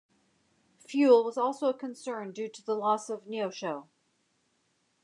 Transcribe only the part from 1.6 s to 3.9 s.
a concern due to the loss of "Neosho".